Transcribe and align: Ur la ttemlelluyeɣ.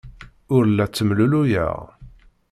Ur 0.55 0.63
la 0.69 0.85
ttemlelluyeɣ. 0.87 1.77